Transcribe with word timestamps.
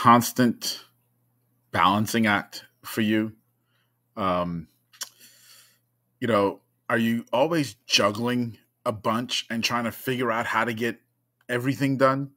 constant 0.00 0.80
balancing 1.72 2.26
act 2.26 2.64
for 2.82 3.02
you? 3.02 3.32
Um, 4.16 4.66
you 6.20 6.26
know, 6.26 6.60
are 6.88 6.96
you 6.96 7.26
always 7.34 7.74
juggling 7.86 8.56
a 8.86 8.92
bunch 8.92 9.44
and 9.50 9.62
trying 9.62 9.84
to 9.84 9.92
figure 9.92 10.32
out 10.32 10.46
how 10.46 10.64
to 10.64 10.72
get 10.72 10.98
everything 11.50 11.98
done? 11.98 12.30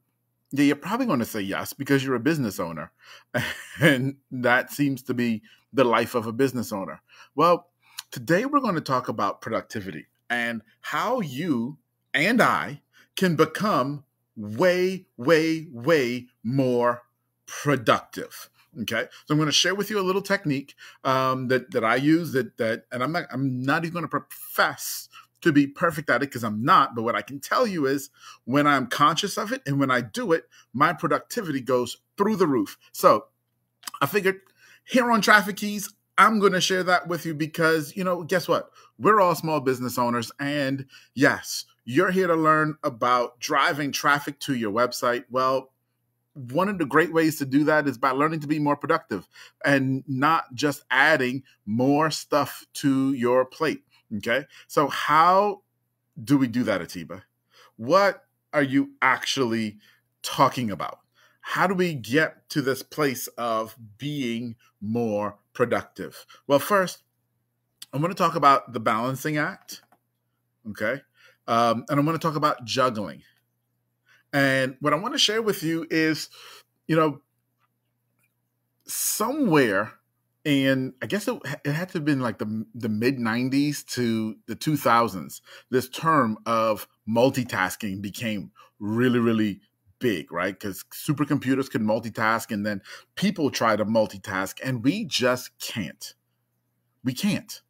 Yeah, 0.50 0.64
you're 0.64 0.76
probably 0.76 1.06
going 1.06 1.20
to 1.20 1.24
say 1.24 1.40
yes 1.40 1.72
because 1.72 2.04
you're 2.04 2.16
a 2.16 2.20
business 2.20 2.60
owner. 2.60 2.92
And 3.80 4.16
that 4.30 4.70
seems 4.70 5.02
to 5.04 5.14
be 5.14 5.40
the 5.72 5.84
life 5.84 6.14
of 6.14 6.26
a 6.26 6.32
business 6.32 6.70
owner. 6.70 7.00
Well, 7.34 7.68
today 8.10 8.44
we're 8.44 8.60
going 8.60 8.74
to 8.74 8.82
talk 8.82 9.08
about 9.08 9.40
productivity 9.40 10.04
and 10.28 10.60
how 10.82 11.20
you 11.20 11.78
and 12.12 12.42
I 12.42 12.82
can 13.16 13.36
become 13.36 14.04
way, 14.36 15.06
way, 15.16 15.66
way 15.72 16.26
more 16.42 17.03
productive. 17.46 18.50
Okay, 18.82 19.06
so 19.26 19.32
I'm 19.32 19.38
going 19.38 19.46
to 19.46 19.52
share 19.52 19.74
with 19.74 19.88
you 19.88 20.00
a 20.00 20.02
little 20.02 20.22
technique 20.22 20.74
um, 21.04 21.48
that 21.48 21.70
that 21.70 21.84
I 21.84 21.96
use 21.96 22.32
that 22.32 22.56
that, 22.56 22.84
and 22.90 23.02
I'm 23.02 23.12
not 23.12 23.26
I'm 23.30 23.62
not 23.62 23.84
even 23.84 23.92
going 23.92 24.04
to 24.04 24.08
profess 24.08 25.08
to 25.42 25.52
be 25.52 25.66
perfect 25.66 26.10
at 26.10 26.22
it 26.22 26.30
because 26.30 26.42
I'm 26.42 26.64
not. 26.64 26.94
But 26.94 27.02
what 27.02 27.14
I 27.14 27.22
can 27.22 27.38
tell 27.38 27.66
you 27.66 27.86
is 27.86 28.10
when 28.44 28.66
I'm 28.66 28.86
conscious 28.86 29.36
of 29.36 29.52
it 29.52 29.62
and 29.66 29.78
when 29.78 29.90
I 29.90 30.00
do 30.00 30.32
it, 30.32 30.48
my 30.72 30.92
productivity 30.92 31.60
goes 31.60 31.98
through 32.16 32.36
the 32.36 32.46
roof. 32.46 32.78
So 32.92 33.26
I 34.00 34.06
figured 34.06 34.40
here 34.84 35.10
on 35.10 35.20
Traffic 35.20 35.56
Keys, 35.56 35.92
I'm 36.16 36.38
going 36.38 36.52
to 36.52 36.60
share 36.60 36.82
that 36.84 37.08
with 37.08 37.26
you 37.26 37.34
because, 37.34 37.94
you 37.96 38.04
know, 38.04 38.22
guess 38.22 38.48
what? 38.48 38.70
We're 38.98 39.20
all 39.20 39.34
small 39.34 39.60
business 39.60 39.98
owners. 39.98 40.32
And 40.40 40.86
yes, 41.14 41.66
you're 41.84 42.10
here 42.10 42.28
to 42.28 42.36
learn 42.36 42.76
about 42.82 43.38
driving 43.40 43.92
traffic 43.92 44.38
to 44.40 44.54
your 44.54 44.72
website. 44.72 45.24
Well, 45.30 45.73
one 46.34 46.68
of 46.68 46.78
the 46.78 46.84
great 46.84 47.12
ways 47.12 47.38
to 47.38 47.46
do 47.46 47.64
that 47.64 47.86
is 47.86 47.96
by 47.96 48.10
learning 48.10 48.40
to 48.40 48.46
be 48.46 48.58
more 48.58 48.76
productive 48.76 49.28
and 49.64 50.02
not 50.06 50.52
just 50.54 50.82
adding 50.90 51.42
more 51.64 52.10
stuff 52.10 52.66
to 52.74 53.12
your 53.14 53.44
plate. 53.44 53.82
Okay. 54.16 54.44
So, 54.66 54.88
how 54.88 55.62
do 56.22 56.36
we 56.36 56.46
do 56.46 56.64
that, 56.64 56.80
Atiba? 56.80 57.22
What 57.76 58.24
are 58.52 58.62
you 58.62 58.90
actually 59.02 59.78
talking 60.22 60.70
about? 60.70 61.00
How 61.40 61.66
do 61.66 61.74
we 61.74 61.94
get 61.94 62.48
to 62.50 62.62
this 62.62 62.82
place 62.82 63.26
of 63.38 63.76
being 63.98 64.56
more 64.80 65.36
productive? 65.52 66.24
Well, 66.46 66.58
first, 66.58 67.02
I'm 67.92 68.00
going 68.00 68.12
to 68.12 68.18
talk 68.18 68.34
about 68.34 68.72
the 68.72 68.80
balancing 68.80 69.36
act. 69.36 69.82
Okay. 70.70 71.02
Um, 71.46 71.84
and 71.88 71.98
I'm 71.98 72.06
going 72.06 72.16
to 72.18 72.22
talk 72.22 72.36
about 72.36 72.64
juggling. 72.64 73.22
And 74.34 74.76
what 74.80 74.92
I 74.92 74.96
want 74.96 75.14
to 75.14 75.18
share 75.18 75.40
with 75.40 75.62
you 75.62 75.86
is, 75.90 76.28
you 76.88 76.96
know, 76.96 77.20
somewhere 78.86 79.92
and 80.44 80.92
I 81.00 81.06
guess 81.06 81.26
it, 81.26 81.40
it 81.64 81.72
had 81.72 81.88
to 81.90 81.98
have 81.98 82.04
been 82.04 82.20
like 82.20 82.38
the 82.38 82.66
the 82.74 82.88
mid 82.88 83.16
'90s 83.18 83.84
to 83.94 84.36
the 84.46 84.54
2000s. 84.54 85.40
This 85.70 85.88
term 85.88 86.36
of 86.44 86.86
multitasking 87.08 88.02
became 88.02 88.50
really, 88.78 89.18
really 89.18 89.60
big, 90.00 90.30
right? 90.30 90.58
Because 90.58 90.84
supercomputers 90.92 91.70
could 91.70 91.80
multitask, 91.80 92.50
and 92.50 92.66
then 92.66 92.82
people 93.14 93.50
try 93.50 93.74
to 93.76 93.86
multitask, 93.86 94.58
and 94.62 94.84
we 94.84 95.06
just 95.06 95.58
can't. 95.58 96.14
We 97.02 97.14
can't 97.14 97.62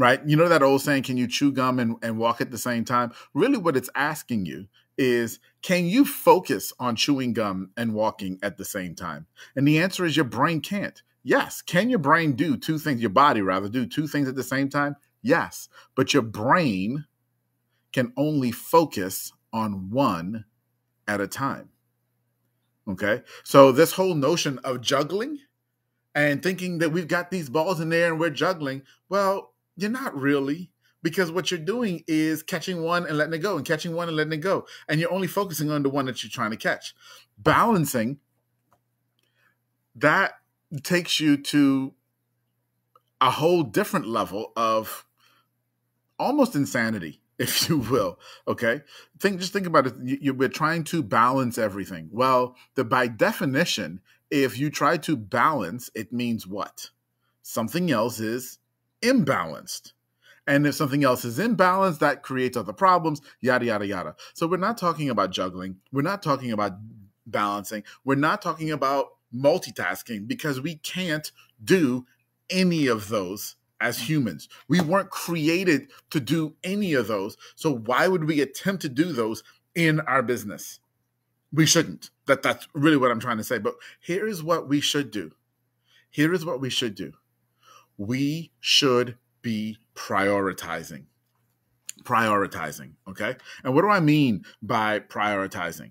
right? 0.00 0.20
You 0.24 0.36
know 0.36 0.48
that 0.48 0.62
old 0.62 0.80
saying, 0.80 1.02
can 1.02 1.16
you 1.16 1.26
chew 1.26 1.50
gum 1.50 1.80
and, 1.80 1.96
and 2.02 2.18
walk 2.18 2.40
at 2.40 2.52
the 2.52 2.56
same 2.56 2.84
time? 2.84 3.10
Really, 3.34 3.58
what 3.58 3.76
it's 3.76 3.90
asking 3.96 4.46
you 4.46 4.68
is, 4.98 5.38
can 5.62 5.86
you 5.86 6.04
focus 6.04 6.72
on 6.78 6.96
chewing 6.96 7.32
gum 7.32 7.70
and 7.76 7.94
walking 7.94 8.38
at 8.42 8.58
the 8.58 8.64
same 8.64 8.94
time? 8.94 9.26
And 9.56 9.66
the 9.66 9.78
answer 9.78 10.04
is 10.04 10.16
your 10.16 10.24
brain 10.24 10.60
can't. 10.60 11.02
Yes. 11.22 11.62
Can 11.62 11.90
your 11.90 11.98
brain 11.98 12.32
do 12.32 12.56
two 12.56 12.78
things, 12.78 13.00
your 13.00 13.10
body 13.10 13.40
rather, 13.40 13.68
do 13.68 13.86
two 13.86 14.06
things 14.06 14.28
at 14.28 14.34
the 14.34 14.42
same 14.42 14.68
time? 14.68 14.96
Yes. 15.22 15.68
But 15.94 16.12
your 16.12 16.22
brain 16.22 17.06
can 17.92 18.12
only 18.16 18.50
focus 18.52 19.32
on 19.52 19.90
one 19.90 20.44
at 21.06 21.20
a 21.20 21.26
time. 21.26 21.70
Okay. 22.88 23.22
So, 23.44 23.72
this 23.72 23.92
whole 23.92 24.14
notion 24.14 24.58
of 24.64 24.80
juggling 24.80 25.38
and 26.14 26.42
thinking 26.42 26.78
that 26.78 26.90
we've 26.90 27.08
got 27.08 27.30
these 27.30 27.50
balls 27.50 27.80
in 27.80 27.90
there 27.90 28.10
and 28.10 28.20
we're 28.20 28.30
juggling, 28.30 28.82
well, 29.08 29.52
you're 29.76 29.90
not 29.90 30.16
really, 30.16 30.70
because 31.02 31.30
what 31.30 31.50
you're 31.50 31.60
doing 31.60 32.04
is 32.06 32.42
catching 32.42 32.82
one 32.82 33.06
and 33.06 33.16
letting 33.16 33.34
it 33.34 33.38
go, 33.38 33.56
and 33.56 33.66
catching 33.66 33.94
one 33.94 34.08
and 34.08 34.16
letting 34.16 34.32
it 34.32 34.38
go, 34.38 34.66
and 34.88 35.00
you're 35.00 35.12
only 35.12 35.26
focusing 35.26 35.70
on 35.70 35.82
the 35.82 35.88
one 35.88 36.06
that 36.06 36.22
you're 36.22 36.30
trying 36.30 36.50
to 36.50 36.56
catch. 36.56 36.94
Balancing 37.38 38.18
that 39.94 40.34
takes 40.82 41.18
you 41.20 41.36
to 41.36 41.94
a 43.20 43.30
whole 43.30 43.62
different 43.62 44.06
level 44.06 44.52
of 44.56 45.04
almost 46.18 46.54
insanity 46.54 47.20
if 47.38 47.68
you 47.68 47.78
will 47.78 48.18
okay 48.48 48.82
think 49.20 49.38
just 49.40 49.52
think 49.52 49.66
about 49.66 49.86
it 49.86 49.94
you, 50.02 50.18
you, 50.20 50.34
we're 50.34 50.48
trying 50.48 50.82
to 50.82 51.02
balance 51.02 51.56
everything 51.56 52.08
well 52.12 52.56
the 52.74 52.84
by 52.84 53.06
definition 53.06 54.00
if 54.30 54.58
you 54.58 54.70
try 54.70 54.96
to 54.96 55.16
balance 55.16 55.88
it 55.94 56.12
means 56.12 56.46
what 56.46 56.90
something 57.48 57.90
else 57.90 58.20
is 58.20 58.58
imbalanced. 59.00 59.92
And 60.48 60.66
if 60.66 60.74
something 60.74 61.04
else 61.04 61.24
is 61.24 61.38
imbalanced, 61.38 62.00
that 62.00 62.22
creates 62.22 62.56
other 62.56 62.72
problems, 62.72 63.20
yada, 63.40 63.66
yada, 63.66 63.86
yada. 63.86 64.16
So 64.34 64.46
we're 64.48 64.56
not 64.56 64.78
talking 64.78 65.10
about 65.10 65.30
juggling. 65.30 65.76
We're 65.92 66.02
not 66.02 66.22
talking 66.22 66.50
about 66.52 66.72
balancing. 67.26 67.84
We're 68.04 68.16
not 68.16 68.42
talking 68.42 68.70
about 68.70 69.08
multitasking 69.32 70.26
because 70.26 70.60
we 70.60 70.76
can't 70.76 71.30
do 71.62 72.06
any 72.48 72.86
of 72.86 73.08
those 73.08 73.56
as 73.80 74.08
humans. 74.08 74.48
We 74.68 74.80
weren't 74.80 75.10
created 75.10 75.90
to 76.10 76.18
do 76.18 76.56
any 76.64 76.94
of 76.94 77.06
those. 77.06 77.36
So 77.54 77.72
why 77.72 78.08
would 78.08 78.24
we 78.24 78.40
attempt 78.40 78.82
to 78.82 78.88
do 78.88 79.12
those 79.12 79.42
in 79.74 80.00
our 80.00 80.22
business? 80.22 80.80
We 81.52 81.66
shouldn't. 81.66 82.10
That 82.26 82.42
that's 82.42 82.66
really 82.74 82.96
what 82.96 83.10
I'm 83.10 83.20
trying 83.20 83.36
to 83.36 83.44
say. 83.44 83.58
But 83.58 83.74
here 84.00 84.26
is 84.26 84.42
what 84.42 84.68
we 84.68 84.80
should 84.80 85.10
do. 85.10 85.32
Here 86.10 86.32
is 86.32 86.44
what 86.44 86.60
we 86.60 86.70
should 86.70 86.94
do 86.94 87.12
we 87.98 88.52
should 88.60 89.18
be 89.42 89.76
prioritizing. 89.98 91.04
Prioritizing, 92.04 92.92
okay? 93.08 93.34
And 93.64 93.74
what 93.74 93.82
do 93.82 93.88
I 93.88 93.98
mean 93.98 94.44
by 94.62 95.00
prioritizing? 95.00 95.90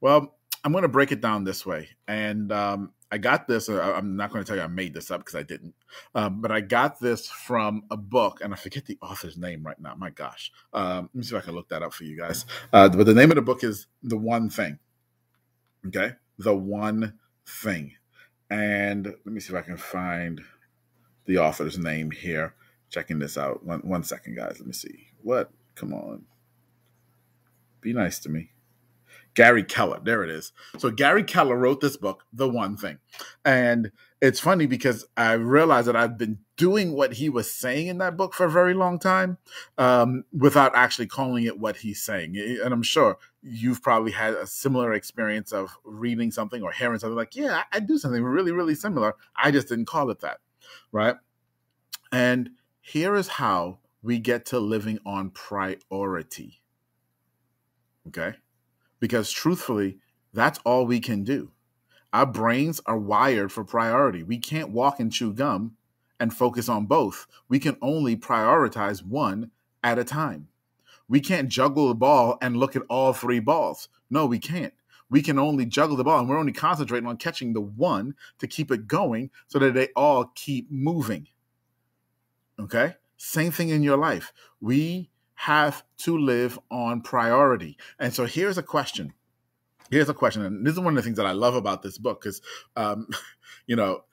Well, 0.00 0.34
I'm 0.64 0.72
going 0.72 0.82
to 0.82 0.88
break 0.88 1.12
it 1.12 1.20
down 1.20 1.44
this 1.44 1.66
way. 1.66 1.90
And 2.08 2.50
um, 2.50 2.92
I 3.10 3.18
got 3.18 3.46
this, 3.46 3.68
uh, 3.68 3.80
I'm 3.94 4.16
not 4.16 4.32
going 4.32 4.42
to 4.42 4.48
tell 4.48 4.56
you 4.56 4.62
I 4.62 4.68
made 4.68 4.94
this 4.94 5.10
up 5.10 5.20
because 5.20 5.34
I 5.34 5.42
didn't, 5.42 5.74
um, 6.14 6.40
but 6.40 6.50
I 6.50 6.62
got 6.62 6.98
this 6.98 7.28
from 7.28 7.82
a 7.90 7.96
book, 7.96 8.40
and 8.42 8.54
I 8.54 8.56
forget 8.56 8.86
the 8.86 8.98
author's 9.02 9.36
name 9.36 9.62
right 9.62 9.78
now. 9.78 9.94
My 9.94 10.10
gosh. 10.10 10.50
Um, 10.72 11.10
let 11.12 11.14
me 11.14 11.22
see 11.22 11.36
if 11.36 11.42
I 11.42 11.44
can 11.44 11.54
look 11.54 11.68
that 11.68 11.82
up 11.82 11.92
for 11.92 12.04
you 12.04 12.16
guys. 12.16 12.46
Uh, 12.72 12.88
but 12.88 13.04
the 13.04 13.14
name 13.14 13.30
of 13.30 13.36
the 13.36 13.42
book 13.42 13.62
is 13.62 13.88
The 14.02 14.16
One 14.16 14.48
Thing. 14.48 14.78
Okay? 15.86 16.12
The 16.38 16.56
One 16.56 17.18
Thing. 17.46 17.92
And 18.48 19.06
let 19.06 19.26
me 19.26 19.40
see 19.40 19.52
if 19.52 19.58
I 19.58 19.62
can 19.62 19.76
find 19.76 20.40
the 21.26 21.38
author's 21.38 21.78
name 21.78 22.10
here. 22.10 22.54
Checking 22.92 23.18
this 23.18 23.38
out. 23.38 23.64
One 23.64 23.80
one 23.80 24.04
second, 24.04 24.36
guys. 24.36 24.56
Let 24.58 24.66
me 24.66 24.72
see. 24.72 25.08
What? 25.22 25.50
Come 25.74 25.92
on. 25.92 26.24
Be 27.80 27.92
nice 27.92 28.18
to 28.20 28.28
me. 28.28 28.50
Gary 29.34 29.64
Keller. 29.64 29.98
There 30.04 30.22
it 30.22 30.30
is. 30.30 30.52
So 30.76 30.90
Gary 30.90 31.24
Keller 31.24 31.56
wrote 31.56 31.80
this 31.80 31.96
book, 31.96 32.24
The 32.34 32.48
One 32.48 32.76
Thing. 32.76 32.98
And 33.46 33.90
it's 34.20 34.38
funny 34.38 34.66
because 34.66 35.06
I 35.16 35.32
realized 35.32 35.88
that 35.88 35.96
I've 35.96 36.18
been 36.18 36.38
doing 36.58 36.92
what 36.92 37.14
he 37.14 37.30
was 37.30 37.50
saying 37.50 37.86
in 37.86 37.96
that 37.98 38.18
book 38.18 38.34
for 38.34 38.44
a 38.44 38.50
very 38.50 38.74
long 38.74 38.98
time 38.98 39.38
um, 39.78 40.24
without 40.36 40.76
actually 40.76 41.06
calling 41.06 41.44
it 41.44 41.58
what 41.58 41.78
he's 41.78 42.02
saying. 42.02 42.36
And 42.36 42.74
I'm 42.74 42.82
sure 42.82 43.16
you've 43.42 43.82
probably 43.82 44.12
had 44.12 44.34
a 44.34 44.46
similar 44.46 44.92
experience 44.92 45.50
of 45.50 45.78
reading 45.82 46.30
something 46.30 46.62
or 46.62 46.70
hearing 46.70 46.98
something 46.98 47.16
like, 47.16 47.34
yeah, 47.34 47.62
I 47.72 47.80
do 47.80 47.96
something 47.96 48.22
really, 48.22 48.52
really 48.52 48.74
similar. 48.74 49.16
I 49.34 49.50
just 49.50 49.68
didn't 49.68 49.86
call 49.86 50.10
it 50.10 50.20
that 50.20 50.40
right? 50.90 51.16
And 52.10 52.50
here 52.82 53.14
is 53.14 53.28
how 53.28 53.78
we 54.02 54.18
get 54.18 54.44
to 54.46 54.58
living 54.58 54.98
on 55.06 55.30
priority. 55.30 56.60
Okay? 58.08 58.34
Because 59.00 59.30
truthfully, 59.30 59.98
that's 60.34 60.58
all 60.64 60.84
we 60.84 61.00
can 61.00 61.24
do. 61.24 61.52
Our 62.12 62.26
brains 62.26 62.80
are 62.84 62.98
wired 62.98 63.52
for 63.52 63.64
priority. 63.64 64.22
We 64.22 64.36
can't 64.36 64.70
walk 64.70 65.00
and 65.00 65.10
chew 65.10 65.32
gum 65.32 65.76
and 66.20 66.34
focus 66.34 66.68
on 66.68 66.86
both. 66.86 67.26
We 67.48 67.58
can 67.58 67.76
only 67.80 68.16
prioritize 68.16 69.04
one 69.04 69.50
at 69.82 69.98
a 69.98 70.04
time. 70.04 70.48
We 71.08 71.20
can't 71.20 71.48
juggle 71.48 71.88
the 71.88 71.94
ball 71.94 72.36
and 72.42 72.56
look 72.56 72.76
at 72.76 72.82
all 72.90 73.12
three 73.12 73.40
balls. 73.40 73.88
No, 74.10 74.26
we 74.26 74.38
can't 74.38 74.74
we 75.12 75.20
can 75.20 75.38
only 75.38 75.66
juggle 75.66 75.94
the 75.94 76.04
ball 76.04 76.20
and 76.20 76.28
we're 76.28 76.38
only 76.38 76.52
concentrating 76.52 77.06
on 77.06 77.18
catching 77.18 77.52
the 77.52 77.60
one 77.60 78.14
to 78.38 78.46
keep 78.46 78.70
it 78.70 78.88
going 78.88 79.30
so 79.46 79.58
that 79.58 79.74
they 79.74 79.88
all 79.94 80.32
keep 80.34 80.70
moving. 80.70 81.28
Okay? 82.58 82.94
Same 83.16 83.50
thing 83.50 83.68
in 83.70 83.82
your 83.82 83.96
life. 83.96 84.32
We 84.60 85.10
have 85.34 85.82
to 85.98 86.16
live 86.18 86.58
on 86.70 87.00
priority. 87.00 87.76
And 87.98 88.12
so 88.14 88.26
here's 88.26 88.58
a 88.58 88.62
question 88.62 89.12
here's 89.92 90.08
a 90.08 90.14
question, 90.14 90.42
and 90.42 90.66
this 90.66 90.72
is 90.72 90.80
one 90.80 90.94
of 90.94 90.96
the 90.96 91.02
things 91.02 91.18
that 91.18 91.26
I 91.26 91.32
love 91.32 91.54
about 91.54 91.82
this 91.82 91.98
book 91.98 92.22
because, 92.22 92.40
um, 92.74 93.08
you 93.66 93.76
know, 93.76 94.04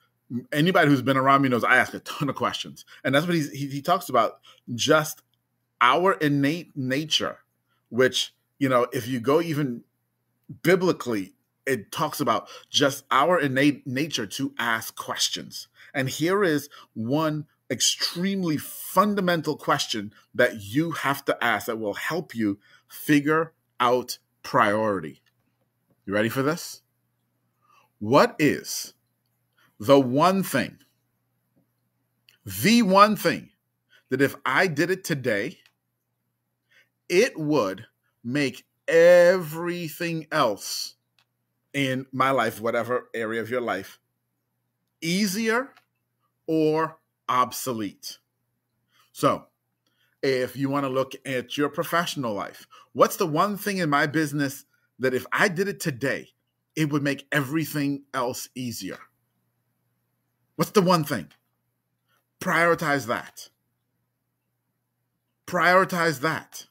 anybody 0.52 0.88
who's 0.88 1.02
been 1.02 1.16
around 1.16 1.42
me 1.42 1.48
knows 1.48 1.64
I 1.64 1.76
ask 1.76 1.94
a 1.94 2.00
ton 2.00 2.28
of 2.28 2.36
questions, 2.36 2.84
and 3.02 3.14
that's 3.14 3.26
what 3.26 3.34
he 3.34 3.42
he 3.66 3.82
talks 3.82 4.08
about 4.08 4.38
just 4.74 5.22
our 5.80 6.12
innate 6.12 6.76
nature, 6.76 7.38
which 7.88 8.34
you 8.58 8.68
know, 8.68 8.86
if 8.92 9.08
you 9.08 9.20
go 9.20 9.40
even 9.40 9.82
biblically, 10.62 11.32
it 11.66 11.90
talks 11.90 12.20
about 12.20 12.48
just 12.68 13.04
our 13.10 13.40
innate 13.40 13.86
nature 13.86 14.26
to 14.26 14.52
ask 14.58 14.94
questions. 14.96 15.68
And 15.94 16.08
here 16.08 16.44
is 16.44 16.68
one 16.92 17.46
extremely 17.70 18.56
fundamental 18.56 19.56
question 19.56 20.12
that 20.34 20.62
you 20.62 20.92
have 20.92 21.24
to 21.26 21.44
ask 21.44 21.66
that 21.66 21.78
will 21.78 21.94
help 21.94 22.34
you 22.34 22.58
figure 22.88 23.52
out 23.78 24.18
priority. 24.42 25.22
You 26.04 26.14
ready 26.14 26.28
for 26.28 26.42
this? 26.42 26.82
What 27.98 28.34
is 28.38 28.94
the 29.78 30.00
one 30.00 30.42
thing, 30.42 30.78
the 32.44 32.82
one 32.82 33.16
thing 33.16 33.50
that 34.08 34.20
if 34.20 34.34
I 34.44 34.66
did 34.66 34.90
it 34.90 35.04
today, 35.04 35.58
it 37.08 37.38
would 37.38 37.86
make 38.24 38.64
everything 38.88 40.26
else 40.32 40.96
in 41.72 42.06
my 42.12 42.30
life, 42.30 42.60
whatever 42.60 43.08
area 43.14 43.40
of 43.40 43.50
your 43.50 43.60
life, 43.60 43.98
easier 45.00 45.70
or 46.46 46.99
obsolete. 47.30 48.18
So, 49.12 49.46
if 50.22 50.56
you 50.56 50.68
want 50.68 50.84
to 50.84 50.90
look 50.90 51.14
at 51.24 51.56
your 51.56 51.70
professional 51.70 52.34
life, 52.34 52.66
what's 52.92 53.16
the 53.16 53.26
one 53.26 53.56
thing 53.56 53.78
in 53.78 53.88
my 53.88 54.06
business 54.06 54.66
that 54.98 55.14
if 55.14 55.24
I 55.32 55.48
did 55.48 55.68
it 55.68 55.80
today, 55.80 56.28
it 56.76 56.92
would 56.92 57.02
make 57.02 57.26
everything 57.32 58.02
else 58.12 58.50
easier? 58.54 58.98
What's 60.56 60.72
the 60.72 60.82
one 60.82 61.04
thing? 61.04 61.28
Prioritize 62.40 63.06
that. 63.06 63.48
Prioritize 65.46 66.20
that. 66.20 66.66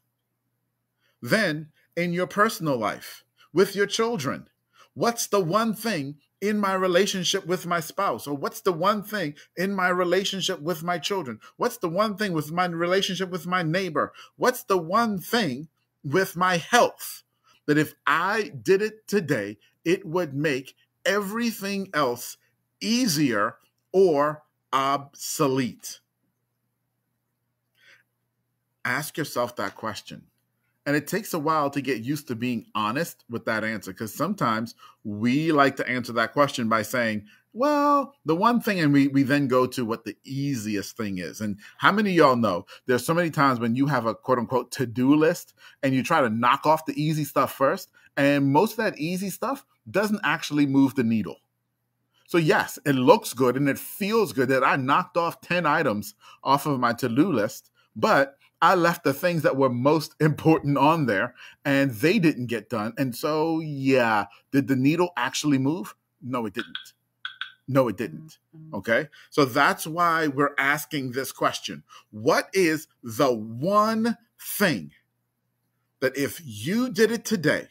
Then, 1.22 1.72
in 1.96 2.14
your 2.14 2.28
personal 2.28 2.78
life, 2.78 3.24
with 3.52 3.76
your 3.76 3.88
children, 3.88 4.48
what's 4.94 5.28
the 5.28 5.40
one 5.42 5.74
thing 5.74 6.18
in 6.42 6.58
my 6.58 6.74
relationship 6.74 7.46
with 7.46 7.66
my 7.66 7.80
spouse? 7.80 8.28
Or 8.28 8.36
what's 8.36 8.62
the 8.62 8.72
one 8.72 9.04
thing 9.04 9.36
in 9.56 9.74
my 9.74 9.90
relationship 9.90 10.62
with 10.62 10.84
my 10.84 10.98
children? 10.98 11.40
What's 11.58 11.78
the 11.78 11.90
one 11.90 12.16
thing 12.18 12.34
with 12.34 12.52
my 12.52 12.66
relationship 12.66 13.30
with 13.30 13.46
my 13.46 13.64
neighbor? 13.64 14.14
What's 14.36 14.64
the 14.64 14.78
one 14.78 15.20
thing 15.20 15.68
with 16.04 16.36
my 16.36 16.58
health 16.58 17.24
that 17.66 17.78
if 17.78 17.94
I 18.08 18.52
did 18.62 18.82
it 18.82 19.08
today, 19.08 19.58
it 19.84 20.06
would 20.06 20.34
make 20.34 20.76
everything 21.06 21.90
else 21.94 22.38
easier 22.80 23.56
or 23.92 24.44
obsolete? 24.72 26.00
Ask 28.86 29.18
yourself 29.18 29.56
that 29.58 29.76
question. 29.76 30.24
And 30.90 30.96
it 30.96 31.06
takes 31.06 31.36
a 31.36 31.40
while 31.40 31.70
to 31.70 31.82
get 31.82 32.02
used 32.02 32.28
to 32.30 32.36
being 32.36 32.66
honest 32.74 33.24
with 33.30 33.46
that 33.46 33.64
answer 33.64 33.92
because 33.92 34.12
sometimes 34.12 34.74
we 35.04 35.52
like 35.52 35.76
to 35.76 35.88
answer 35.88 36.12
that 36.14 36.34
question 36.34 36.68
by 36.68 36.82
saying, 36.82 37.28
well, 37.54 38.16
the 38.26 38.36
one 38.36 38.60
thing, 38.60 38.80
and 38.80 38.92
we, 38.92 39.08
we 39.08 39.22
then 39.22 39.48
go 39.48 39.68
to 39.68 39.86
what 39.86 40.04
the 40.04 40.18
easiest 40.24 40.98
thing 40.98 41.20
is. 41.20 41.42
And 41.42 41.60
how 41.78 41.92
many 41.92 42.14
y'all 42.14 42.36
know 42.36 42.66
there's 42.88 43.06
so 43.06 43.14
many 43.14 43.30
times 43.30 43.60
when 43.60 43.76
you 43.76 43.86
have 43.86 44.08
a 44.08 44.16
quote 44.16 44.40
unquote 44.40 44.72
to 44.72 44.88
do 44.88 45.14
list 45.14 45.54
and 45.84 45.94
you 45.94 46.02
try 46.02 46.22
to 46.22 46.30
knock 46.32 46.66
off 46.66 46.88
the 46.88 47.00
easy 47.00 47.24
stuff 47.24 47.54
first, 47.54 47.92
and 48.18 48.52
most 48.52 48.72
of 48.72 48.78
that 48.78 48.98
easy 48.98 49.30
stuff 49.30 49.68
doesn't 49.92 50.22
actually 50.24 50.66
move 50.66 50.96
the 50.96 51.04
needle. 51.04 51.38
So, 52.26 52.40
yes, 52.40 52.80
it 52.84 52.96
looks 52.96 53.36
good 53.36 53.58
and 53.58 53.70
it 53.70 53.78
feels 53.78 54.34
good 54.34 54.50
that 54.50 54.64
I 54.64 54.76
knocked 54.76 55.18
off 55.18 55.40
10 55.42 55.68
items 55.68 56.16
off 56.44 56.66
of 56.66 56.80
my 56.80 56.94
to 56.94 57.10
do 57.10 57.32
list, 57.32 57.70
but 57.96 58.39
I 58.62 58.76
left 58.76 59.04
the 59.04 59.14
things 59.14 59.44
that 59.44 59.58
were 59.58 59.70
most 59.70 60.16
important 60.20 60.78
on 60.78 61.06
there 61.06 61.36
and 61.66 61.92
they 61.92 62.20
didn't 62.20 62.48
get 62.48 62.70
done. 62.70 62.94
And 62.98 63.16
so, 63.16 63.60
yeah, 63.60 64.26
did 64.52 64.68
the 64.68 64.76
needle 64.76 65.12
actually 65.18 65.58
move? 65.58 65.96
No, 66.22 66.46
it 66.46 66.54
didn't. 66.54 66.78
No, 67.68 67.88
it 67.88 67.98
didn't. 67.98 68.40
Mm-hmm. 68.56 68.76
Okay. 68.76 69.08
So 69.30 69.46
that's 69.46 69.86
why 69.86 70.28
we're 70.28 70.56
asking 70.58 71.12
this 71.12 71.32
question 71.32 71.84
What 72.10 72.50
is 72.52 72.88
the 73.04 73.32
one 73.32 74.18
thing 74.58 74.92
that 76.00 76.18
if 76.18 76.42
you 76.44 76.90
did 76.92 77.12
it 77.12 77.26
today, 77.26 77.68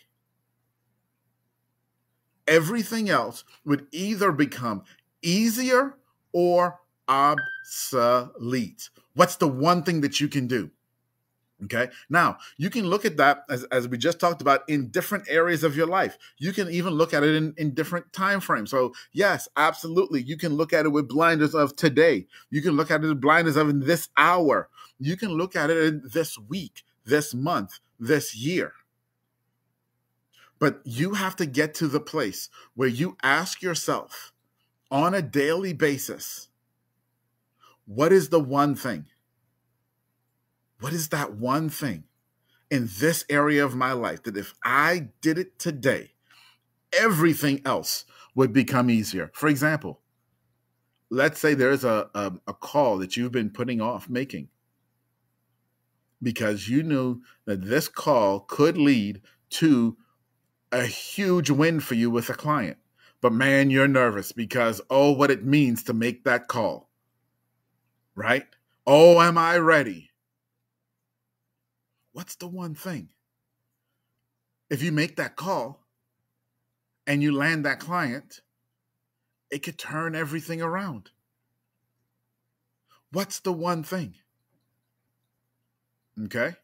everything 2.46 3.10
else 3.10 3.44
would 3.64 3.86
either 3.90 4.30
become 4.30 4.84
easier 5.20 5.96
or 6.32 6.78
obsolete? 7.08 8.90
What's 9.14 9.36
the 9.36 9.48
one 9.48 9.82
thing 9.82 10.00
that 10.02 10.20
you 10.20 10.28
can 10.28 10.46
do? 10.46 10.70
Okay. 11.64 11.88
Now 12.08 12.38
you 12.56 12.70
can 12.70 12.86
look 12.86 13.04
at 13.04 13.16
that 13.16 13.44
as, 13.50 13.64
as 13.64 13.88
we 13.88 13.98
just 13.98 14.20
talked 14.20 14.40
about 14.40 14.60
in 14.68 14.88
different 14.88 15.24
areas 15.28 15.64
of 15.64 15.76
your 15.76 15.88
life. 15.88 16.16
You 16.38 16.52
can 16.52 16.70
even 16.70 16.94
look 16.94 17.12
at 17.12 17.24
it 17.24 17.34
in, 17.34 17.52
in 17.56 17.74
different 17.74 18.12
time 18.12 18.40
frames. 18.40 18.70
So 18.70 18.92
yes, 19.12 19.48
absolutely. 19.56 20.22
You 20.22 20.36
can 20.36 20.54
look 20.54 20.72
at 20.72 20.86
it 20.86 20.90
with 20.90 21.08
blinders 21.08 21.54
of 21.54 21.74
today. 21.74 22.26
You 22.50 22.62
can 22.62 22.72
look 22.76 22.90
at 22.92 23.02
it 23.02 23.08
with 23.08 23.20
blinders 23.20 23.56
of 23.56 23.68
in 23.68 23.80
this 23.80 24.08
hour. 24.16 24.68
You 25.00 25.16
can 25.16 25.30
look 25.30 25.56
at 25.56 25.70
it 25.70 25.78
in 25.78 26.02
this 26.12 26.38
week, 26.38 26.84
this 27.04 27.34
month, 27.34 27.80
this 27.98 28.36
year. 28.36 28.72
But 30.60 30.80
you 30.84 31.14
have 31.14 31.36
to 31.36 31.46
get 31.46 31.74
to 31.74 31.88
the 31.88 32.00
place 32.00 32.50
where 32.74 32.88
you 32.88 33.16
ask 33.22 33.62
yourself 33.62 34.32
on 34.90 35.14
a 35.14 35.22
daily 35.22 35.72
basis, 35.72 36.48
what 37.86 38.12
is 38.12 38.28
the 38.28 38.40
one 38.40 38.74
thing? 38.74 39.06
What 40.80 40.92
is 40.92 41.08
that 41.08 41.34
one 41.34 41.68
thing 41.68 42.04
in 42.70 42.88
this 42.98 43.24
area 43.28 43.64
of 43.64 43.74
my 43.74 43.92
life 43.92 44.22
that 44.24 44.36
if 44.36 44.54
I 44.64 45.08
did 45.20 45.38
it 45.38 45.58
today, 45.58 46.12
everything 46.92 47.62
else 47.64 48.04
would 48.34 48.52
become 48.52 48.90
easier? 48.90 49.30
For 49.34 49.48
example, 49.48 50.00
let's 51.10 51.40
say 51.40 51.54
there's 51.54 51.84
a, 51.84 52.08
a, 52.14 52.32
a 52.46 52.54
call 52.54 52.98
that 52.98 53.16
you've 53.16 53.32
been 53.32 53.50
putting 53.50 53.80
off 53.80 54.08
making 54.08 54.48
because 56.22 56.68
you 56.68 56.82
knew 56.82 57.22
that 57.44 57.62
this 57.62 57.88
call 57.88 58.40
could 58.40 58.76
lead 58.76 59.20
to 59.50 59.96
a 60.72 60.84
huge 60.84 61.50
win 61.50 61.80
for 61.80 61.94
you 61.94 62.10
with 62.10 62.28
a 62.28 62.34
client. 62.34 62.76
But 63.20 63.32
man, 63.32 63.70
you're 63.70 63.88
nervous 63.88 64.32
because, 64.32 64.80
oh, 64.90 65.12
what 65.12 65.30
it 65.30 65.44
means 65.44 65.82
to 65.84 65.92
make 65.92 66.24
that 66.24 66.46
call, 66.46 66.88
right? 68.14 68.46
Oh, 68.86 69.20
am 69.20 69.36
I 69.36 69.56
ready? 69.58 70.07
What's 72.18 72.34
the 72.34 72.48
one 72.48 72.74
thing? 72.74 73.10
If 74.70 74.82
you 74.82 74.90
make 74.90 75.14
that 75.16 75.36
call 75.36 75.86
and 77.06 77.22
you 77.22 77.30
land 77.30 77.64
that 77.64 77.78
client, 77.78 78.40
it 79.52 79.60
could 79.60 79.78
turn 79.78 80.16
everything 80.16 80.60
around. 80.60 81.12
What's 83.12 83.38
the 83.38 83.52
one 83.52 83.84
thing? 83.84 84.16
Okay. 86.24 86.56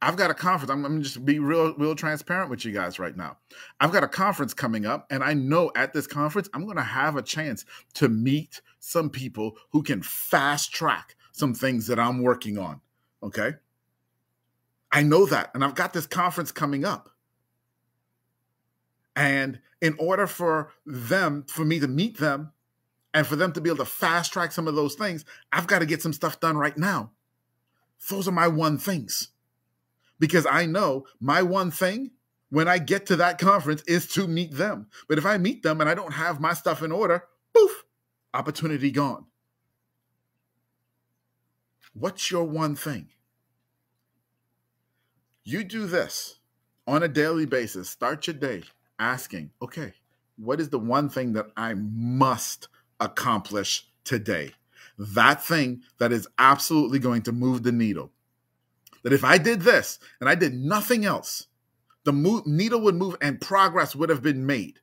I've 0.00 0.16
got 0.16 0.30
a 0.30 0.34
conference. 0.34 0.70
I'm, 0.70 0.84
I'm 0.84 1.02
just 1.02 1.24
be 1.24 1.40
real, 1.40 1.74
real 1.74 1.96
transparent 1.96 2.50
with 2.50 2.64
you 2.64 2.70
guys 2.70 3.00
right 3.00 3.16
now. 3.16 3.38
I've 3.80 3.90
got 3.90 4.04
a 4.04 4.08
conference 4.08 4.54
coming 4.54 4.86
up, 4.86 5.08
and 5.10 5.24
I 5.24 5.34
know 5.34 5.72
at 5.74 5.92
this 5.92 6.06
conference 6.06 6.48
I'm 6.54 6.66
going 6.66 6.76
to 6.76 6.84
have 6.84 7.16
a 7.16 7.22
chance 7.22 7.64
to 7.94 8.08
meet 8.08 8.62
some 8.78 9.10
people 9.10 9.56
who 9.72 9.82
can 9.82 10.02
fast 10.02 10.72
track 10.72 11.16
some 11.32 11.52
things 11.52 11.88
that 11.88 11.98
I'm 11.98 12.22
working 12.22 12.58
on. 12.58 12.80
Okay. 13.20 13.54
I 14.94 15.02
know 15.02 15.26
that. 15.26 15.50
And 15.52 15.64
I've 15.64 15.74
got 15.74 15.92
this 15.92 16.06
conference 16.06 16.52
coming 16.52 16.84
up. 16.84 17.10
And 19.16 19.60
in 19.82 19.96
order 19.98 20.26
for 20.28 20.72
them, 20.86 21.44
for 21.48 21.64
me 21.64 21.80
to 21.80 21.88
meet 21.88 22.18
them, 22.18 22.52
and 23.12 23.26
for 23.26 23.36
them 23.36 23.52
to 23.52 23.60
be 23.60 23.70
able 23.70 23.84
to 23.84 23.90
fast 23.90 24.32
track 24.32 24.50
some 24.52 24.66
of 24.66 24.74
those 24.74 24.94
things, 24.94 25.24
I've 25.52 25.66
got 25.66 25.80
to 25.80 25.86
get 25.86 26.02
some 26.02 26.12
stuff 26.12 26.40
done 26.40 26.56
right 26.56 26.76
now. 26.76 27.12
Those 28.08 28.26
are 28.26 28.32
my 28.32 28.48
one 28.48 28.78
things. 28.78 29.28
Because 30.18 30.46
I 30.50 30.66
know 30.66 31.06
my 31.20 31.42
one 31.42 31.70
thing 31.70 32.12
when 32.50 32.68
I 32.68 32.78
get 32.78 33.06
to 33.06 33.16
that 33.16 33.38
conference 33.38 33.82
is 33.82 34.06
to 34.14 34.26
meet 34.26 34.52
them. 34.52 34.88
But 35.08 35.18
if 35.18 35.26
I 35.26 35.38
meet 35.38 35.62
them 35.62 35.80
and 35.80 35.90
I 35.90 35.94
don't 35.94 36.12
have 36.12 36.40
my 36.40 36.54
stuff 36.54 36.82
in 36.82 36.92
order, 36.92 37.24
poof, 37.52 37.84
opportunity 38.32 38.90
gone. 38.90 39.26
What's 41.94 42.30
your 42.30 42.44
one 42.44 42.74
thing? 42.74 43.08
You 45.44 45.62
do 45.62 45.86
this 45.86 46.38
on 46.86 47.02
a 47.02 47.08
daily 47.08 47.44
basis. 47.44 47.90
Start 47.90 48.26
your 48.26 48.34
day 48.34 48.62
asking, 48.98 49.50
okay, 49.60 49.92
what 50.36 50.58
is 50.58 50.70
the 50.70 50.78
one 50.78 51.10
thing 51.10 51.34
that 51.34 51.48
I 51.54 51.74
must 51.74 52.68
accomplish 52.98 53.86
today? 54.04 54.52
That 54.98 55.44
thing 55.44 55.82
that 55.98 56.12
is 56.12 56.26
absolutely 56.38 56.98
going 56.98 57.22
to 57.22 57.32
move 57.32 57.62
the 57.62 57.72
needle. 57.72 58.10
That 59.02 59.12
if 59.12 59.22
I 59.22 59.36
did 59.36 59.60
this 59.60 59.98
and 60.18 60.30
I 60.30 60.34
did 60.34 60.54
nothing 60.54 61.04
else, 61.04 61.46
the 62.04 62.42
needle 62.46 62.80
would 62.80 62.94
move 62.94 63.16
and 63.20 63.38
progress 63.38 63.94
would 63.94 64.08
have 64.08 64.22
been 64.22 64.46
made. 64.46 64.78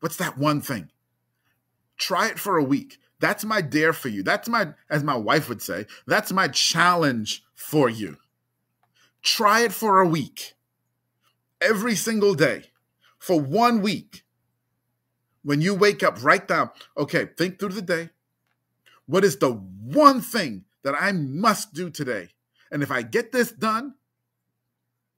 What's 0.00 0.16
that 0.16 0.36
one 0.36 0.60
thing? 0.60 0.90
Try 1.96 2.26
it 2.28 2.40
for 2.40 2.56
a 2.56 2.64
week. 2.64 2.98
That's 3.20 3.44
my 3.44 3.60
dare 3.60 3.92
for 3.92 4.08
you. 4.08 4.24
That's 4.24 4.48
my, 4.48 4.74
as 4.90 5.04
my 5.04 5.16
wife 5.16 5.48
would 5.48 5.62
say, 5.62 5.86
that's 6.06 6.32
my 6.32 6.48
challenge 6.48 7.44
for 7.54 7.88
you. 7.88 8.16
Try 9.22 9.60
it 9.60 9.72
for 9.72 10.00
a 10.00 10.08
week, 10.08 10.54
every 11.60 11.96
single 11.96 12.34
day, 12.34 12.64
for 13.18 13.40
one 13.40 13.82
week. 13.82 14.24
When 15.42 15.60
you 15.60 15.74
wake 15.74 16.02
up, 16.02 16.22
write 16.22 16.48
down, 16.48 16.70
okay, 16.96 17.28
think 17.36 17.58
through 17.58 17.70
the 17.70 17.82
day. 17.82 18.10
What 19.06 19.24
is 19.24 19.38
the 19.38 19.52
one 19.52 20.20
thing 20.20 20.64
that 20.82 20.94
I 20.98 21.12
must 21.12 21.72
do 21.72 21.90
today? 21.90 22.28
And 22.70 22.82
if 22.82 22.90
I 22.90 23.02
get 23.02 23.32
this 23.32 23.50
done, 23.50 23.94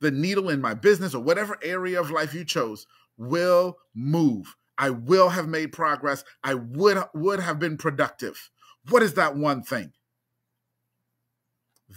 the 0.01 0.11
needle 0.11 0.49
in 0.49 0.61
my 0.61 0.75
business 0.75 1.15
or 1.15 1.23
whatever 1.23 1.59
area 1.63 2.01
of 2.01 2.11
life 2.11 2.33
you 2.33 2.45
chose 2.45 2.87
will 3.17 3.79
move. 3.95 4.57
I 4.79 4.91
will 4.91 5.29
have 5.29 5.47
made 5.47 5.73
progress. 5.73 6.25
I 6.43 6.55
would 6.55 7.03
would 7.13 7.41
have 7.41 7.59
been 7.59 7.77
productive. 7.77 8.51
What 8.89 9.03
is 9.03 9.15
that 9.15 9.37
one 9.37 9.63
thing? 9.63 9.93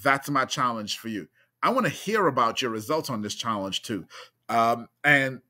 That's 0.03 0.29
my 0.29 0.45
challenge 0.45 0.97
for 0.97 1.07
you. 1.07 1.29
I 1.63 1.71
want 1.71 1.87
to 1.87 1.91
hear 1.91 2.27
about 2.27 2.61
your 2.61 2.69
results 2.69 3.09
on 3.09 3.21
this 3.21 3.33
challenge 3.33 3.81
too. 3.81 4.05
Um, 4.49 4.87
and 5.03 5.41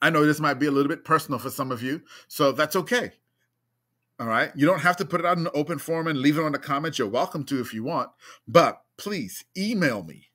I 0.00 0.10
know 0.10 0.24
this 0.24 0.38
might 0.38 0.60
be 0.60 0.66
a 0.66 0.70
little 0.70 0.88
bit 0.88 1.04
personal 1.04 1.40
for 1.40 1.50
some 1.50 1.72
of 1.72 1.82
you, 1.82 2.02
so 2.28 2.52
that's 2.52 2.76
okay. 2.76 3.12
All 4.20 4.26
right. 4.26 4.52
You 4.54 4.66
don't 4.66 4.80
have 4.80 4.96
to 4.98 5.04
put 5.04 5.20
it 5.20 5.26
out 5.26 5.38
in 5.38 5.44
the 5.44 5.52
open 5.52 5.78
forum 5.78 6.06
and 6.06 6.18
leave 6.18 6.38
it 6.38 6.44
on 6.44 6.52
the 6.52 6.58
comments. 6.58 6.98
You're 6.98 7.08
welcome 7.08 7.44
to 7.44 7.60
if 7.60 7.72
you 7.74 7.82
want, 7.82 8.10
but 8.46 8.82
please 8.96 9.44
email 9.56 10.02
me 10.02 10.28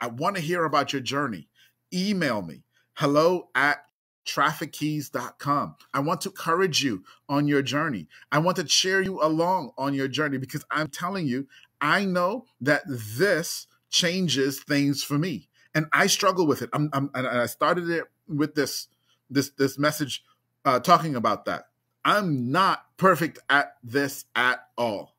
I 0.00 0.06
want 0.06 0.36
to 0.36 0.42
hear 0.42 0.64
about 0.64 0.92
your 0.92 1.02
journey. 1.02 1.48
Email 1.92 2.40
me 2.42 2.62
hello 2.94 3.48
at 3.54 3.84
traffickeys.com. 4.26 5.76
I 5.92 6.00
want 6.00 6.22
to 6.22 6.30
encourage 6.30 6.82
you 6.82 7.04
on 7.28 7.46
your 7.46 7.62
journey. 7.62 8.06
I 8.32 8.38
want 8.38 8.56
to 8.56 8.64
cheer 8.64 9.02
you 9.02 9.22
along 9.22 9.72
on 9.76 9.92
your 9.92 10.08
journey 10.08 10.38
because 10.38 10.64
I'm 10.70 10.88
telling 10.88 11.26
you, 11.26 11.46
I 11.80 12.04
know 12.04 12.46
that 12.60 12.82
this 12.86 13.66
changes 13.90 14.60
things 14.60 15.02
for 15.02 15.18
me. 15.18 15.48
And 15.74 15.86
I 15.92 16.06
struggle 16.06 16.46
with 16.46 16.62
it. 16.62 16.70
I'm, 16.72 16.90
I'm 16.92 17.10
and 17.14 17.26
I 17.26 17.46
started 17.46 17.88
it 17.90 18.04
with 18.26 18.54
this 18.54 18.88
this 19.28 19.50
this 19.50 19.78
message 19.78 20.24
uh, 20.64 20.80
talking 20.80 21.14
about 21.14 21.44
that. 21.44 21.66
I'm 22.04 22.50
not 22.50 22.96
perfect 22.96 23.38
at 23.48 23.76
this 23.82 24.24
at 24.34 24.66
all. 24.76 25.16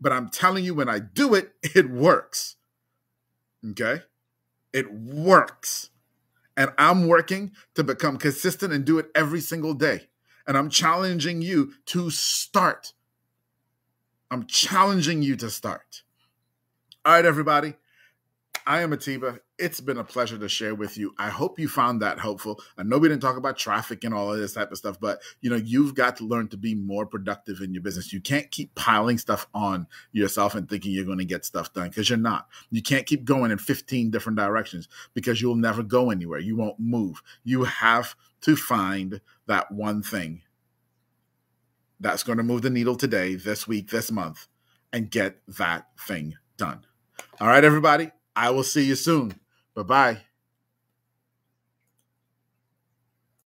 But 0.00 0.12
I'm 0.12 0.28
telling 0.28 0.64
you, 0.64 0.74
when 0.74 0.88
I 0.88 0.98
do 0.98 1.34
it, 1.34 1.52
it 1.62 1.90
works. 1.90 2.56
Okay? 3.70 4.02
It 4.72 4.92
works. 4.92 5.90
And 6.56 6.72
I'm 6.76 7.06
working 7.06 7.52
to 7.74 7.84
become 7.84 8.16
consistent 8.16 8.72
and 8.72 8.84
do 8.84 8.98
it 8.98 9.06
every 9.14 9.40
single 9.40 9.74
day. 9.74 10.08
And 10.46 10.56
I'm 10.56 10.70
challenging 10.70 11.40
you 11.40 11.72
to 11.86 12.10
start. 12.10 12.94
I'm 14.30 14.46
challenging 14.46 15.22
you 15.22 15.36
to 15.36 15.50
start. 15.50 16.02
All 17.04 17.14
right, 17.14 17.24
everybody. 17.24 17.74
I 18.66 18.82
am 18.82 18.92
Atiba. 18.92 19.40
It's 19.58 19.80
been 19.80 19.98
a 19.98 20.04
pleasure 20.04 20.38
to 20.38 20.48
share 20.48 20.74
with 20.74 20.96
you. 20.96 21.14
I 21.18 21.28
hope 21.30 21.58
you 21.58 21.68
found 21.68 22.02
that 22.02 22.18
helpful. 22.18 22.60
I 22.76 22.82
know 22.82 22.98
we 22.98 23.08
didn't 23.08 23.22
talk 23.22 23.36
about 23.36 23.56
traffic 23.56 24.04
and 24.04 24.14
all 24.14 24.32
of 24.32 24.38
this 24.38 24.52
type 24.52 24.70
of 24.70 24.78
stuff, 24.78 25.00
but 25.00 25.20
you 25.40 25.50
know, 25.50 25.56
you've 25.56 25.94
got 25.94 26.16
to 26.18 26.24
learn 26.24 26.48
to 26.48 26.56
be 26.56 26.74
more 26.74 27.06
productive 27.06 27.60
in 27.60 27.72
your 27.72 27.82
business. 27.82 28.12
You 28.12 28.20
can't 28.20 28.50
keep 28.50 28.74
piling 28.74 29.18
stuff 29.18 29.46
on 29.54 29.86
yourself 30.12 30.54
and 30.54 30.68
thinking 30.68 30.92
you're 30.92 31.04
going 31.04 31.18
to 31.18 31.24
get 31.24 31.44
stuff 31.44 31.72
done 31.72 31.88
because 31.88 32.08
you're 32.08 32.18
not. 32.18 32.48
You 32.70 32.82
can't 32.82 33.06
keep 33.06 33.24
going 33.24 33.50
in 33.50 33.58
15 33.58 34.10
different 34.10 34.38
directions 34.38 34.88
because 35.14 35.40
you'll 35.40 35.56
never 35.56 35.82
go 35.82 36.10
anywhere. 36.10 36.38
You 36.38 36.56
won't 36.56 36.78
move. 36.78 37.22
You 37.44 37.64
have 37.64 38.14
to 38.42 38.56
find 38.56 39.20
that 39.46 39.72
one 39.72 40.02
thing 40.02 40.42
that's 42.00 42.22
going 42.22 42.38
to 42.38 42.44
move 42.44 42.62
the 42.62 42.70
needle 42.70 42.96
today, 42.96 43.34
this 43.34 43.66
week, 43.66 43.90
this 43.90 44.12
month, 44.12 44.46
and 44.92 45.10
get 45.10 45.40
that 45.48 45.88
thing 45.98 46.36
done. 46.56 46.84
All 47.40 47.48
right, 47.48 47.64
everybody. 47.64 48.12
I 48.38 48.50
will 48.50 48.62
see 48.62 48.84
you 48.84 48.94
soon. 48.94 49.34
Bye 49.74 49.82
bye. 49.82 50.27